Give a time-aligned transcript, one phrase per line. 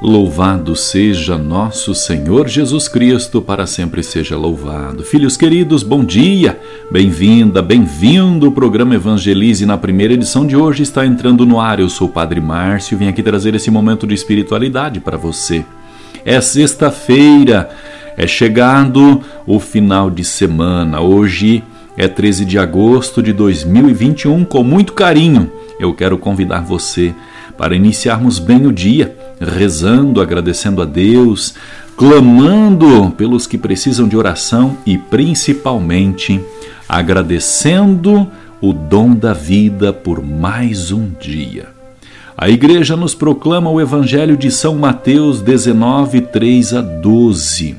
[0.00, 5.02] Louvado seja nosso Senhor Jesus Cristo, para sempre seja louvado.
[5.02, 6.56] Filhos queridos, bom dia,
[6.88, 8.46] bem-vinda, bem-vindo.
[8.46, 11.80] O programa Evangelize na primeira edição de hoje está entrando no ar.
[11.80, 15.64] Eu sou o Padre Márcio e vim aqui trazer esse momento de espiritualidade para você.
[16.24, 17.68] É sexta-feira,
[18.16, 21.00] é chegado o final de semana.
[21.00, 21.64] Hoje
[21.96, 24.44] é 13 de agosto de 2021.
[24.44, 27.12] Com muito carinho, eu quero convidar você
[27.58, 31.54] para iniciarmos bem o dia rezando, agradecendo a Deus,
[31.96, 36.40] clamando pelos que precisam de oração e principalmente
[36.88, 38.28] agradecendo
[38.60, 41.68] o dom da vida por mais um dia.
[42.36, 47.76] A igreja nos proclama o Evangelho de São Mateus 19, 3 a 12,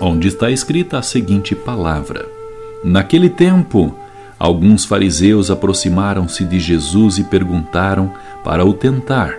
[0.00, 2.26] onde está escrita a seguinte palavra:
[2.82, 3.96] Naquele tempo,
[4.38, 8.12] alguns fariseus aproximaram-se de Jesus e perguntaram
[8.44, 9.34] para o tentar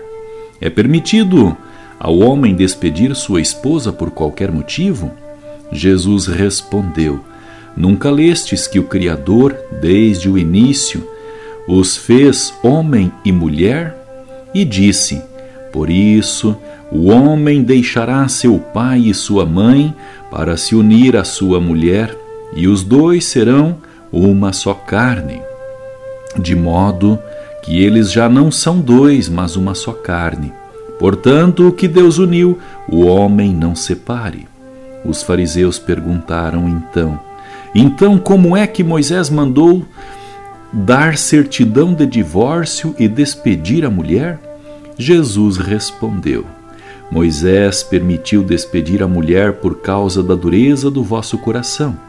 [0.61, 1.55] é permitido
[1.99, 5.11] ao homem despedir sua esposa por qualquer motivo?
[5.71, 7.19] Jesus respondeu:
[7.75, 11.07] Nunca lestes que o Criador, desde o início,
[11.67, 13.95] os fez homem e mulher?
[14.53, 15.21] E disse:
[15.71, 16.57] Por isso
[16.91, 19.93] o homem deixará seu pai e sua mãe
[20.31, 22.15] para se unir à sua mulher,
[22.55, 23.77] e os dois serão
[24.11, 25.41] uma só carne.
[26.37, 27.19] De modo
[27.63, 30.53] que eles já não são dois, mas uma só carne.
[30.99, 34.47] Portanto, o que Deus uniu, o homem não separe.
[35.05, 37.19] Os fariseus perguntaram então:
[37.73, 39.85] Então, como é que Moisés mandou
[40.71, 44.39] dar certidão de divórcio e despedir a mulher?
[44.97, 46.45] Jesus respondeu:
[47.09, 52.08] Moisés permitiu despedir a mulher por causa da dureza do vosso coração.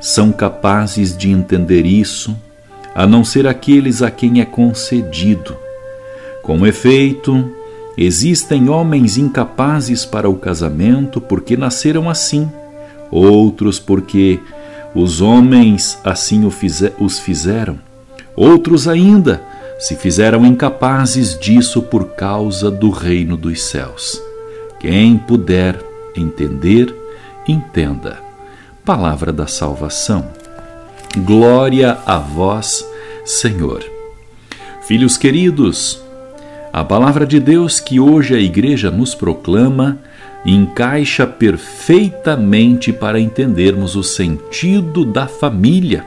[0.00, 2.34] são capazes de entender isso,
[2.94, 5.56] a não ser aqueles a quem é concedido.
[6.42, 7.50] Com efeito,
[7.96, 12.50] existem homens incapazes para o casamento porque nasceram assim,
[13.10, 14.40] outros porque
[14.94, 16.44] os homens assim
[16.98, 17.78] os fizeram,
[18.34, 19.42] outros ainda
[19.78, 24.20] se fizeram incapazes disso por causa do reino dos céus.
[24.78, 25.78] Quem puder
[26.16, 26.94] entender,
[27.46, 28.29] entenda.
[28.90, 30.32] Palavra da salvação.
[31.18, 32.84] Glória a vós,
[33.24, 33.84] Senhor.
[34.82, 36.02] Filhos queridos,
[36.72, 40.00] a palavra de Deus que hoje a Igreja nos proclama
[40.44, 46.04] encaixa perfeitamente para entendermos o sentido da família.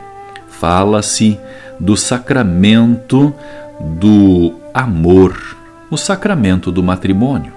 [0.50, 1.40] Fala-se
[1.80, 3.34] do sacramento
[3.80, 5.56] do amor,
[5.90, 7.54] o sacramento do matrimônio.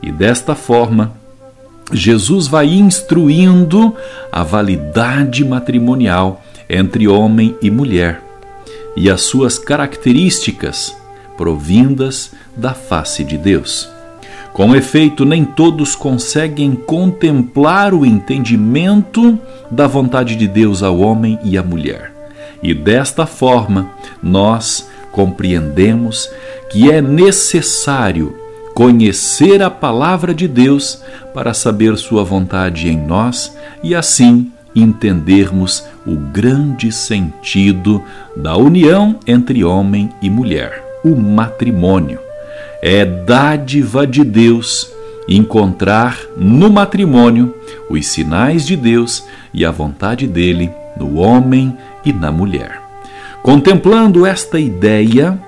[0.00, 1.19] E desta forma,
[1.92, 3.94] Jesus vai instruindo
[4.30, 8.22] a validade matrimonial entre homem e mulher
[8.96, 10.96] e as suas características
[11.36, 13.88] provindas da face de Deus.
[14.52, 19.38] Com efeito, nem todos conseguem contemplar o entendimento
[19.70, 22.12] da vontade de Deus ao homem e à mulher.
[22.62, 23.90] E desta forma,
[24.22, 26.28] nós compreendemos
[26.68, 28.39] que é necessário
[28.74, 31.02] conhecer a palavra de Deus
[31.34, 38.02] para saber sua vontade em nós e assim entendermos o grande sentido
[38.36, 42.18] da união entre homem e mulher o matrimônio.
[42.82, 44.90] É dádiva de Deus
[45.28, 47.54] encontrar no matrimônio
[47.88, 52.80] os sinais de Deus e a vontade dele no homem e na mulher.
[53.42, 55.38] Contemplando esta ideia,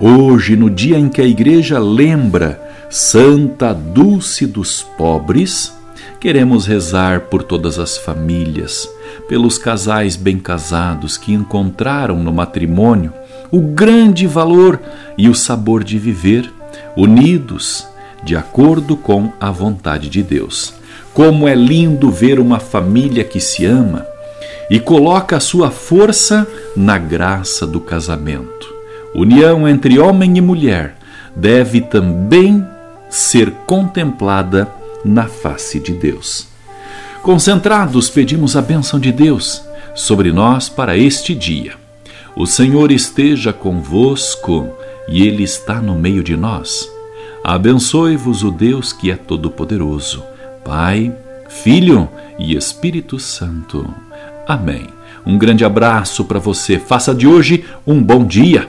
[0.00, 2.60] hoje, no dia em que a igreja lembra
[2.90, 5.74] Santa Dulce dos Pobres,
[6.20, 8.88] queremos rezar por todas as famílias,
[9.28, 13.12] pelos casais bem casados que encontraram no matrimônio
[13.50, 14.80] o grande valor
[15.16, 16.52] e o sabor de viver
[16.96, 17.86] unidos
[18.22, 20.74] de acordo com a vontade de Deus.
[21.14, 24.06] Como é lindo ver uma família que se ama
[24.68, 26.46] e coloca a sua força
[26.76, 28.75] na graça do casamento.
[29.14, 30.96] União entre homem e mulher
[31.34, 32.64] deve também
[33.08, 34.68] ser contemplada
[35.04, 36.48] na face de Deus.
[37.22, 39.62] Concentrados, pedimos a bênção de Deus
[39.94, 41.74] sobre nós para este dia.
[42.36, 44.68] O Senhor esteja convosco
[45.08, 46.88] e Ele está no meio de nós.
[47.42, 50.22] Abençoe-vos o Deus que é todo-poderoso,
[50.64, 51.12] Pai,
[51.48, 53.88] Filho e Espírito Santo.
[54.46, 54.88] Amém.
[55.24, 56.78] Um grande abraço para você.
[56.78, 58.68] Faça de hoje um bom dia.